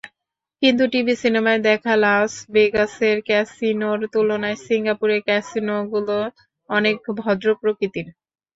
কিন্তু 0.61 0.83
টিভি-সিনেমায় 0.91 1.61
দেখা 1.67 1.93
লাস 2.03 2.31
ভেগাসের 2.53 3.17
ক্যাসিনোর 3.27 3.99
তুলনায় 4.13 4.57
সিঙ্গাপুরের 4.65 5.21
ক্যাসিনোগুলো 5.27 6.17
অনেক 6.69 6.95
ভদ্র 7.19 7.47
প্রকৃতির। 7.61 8.07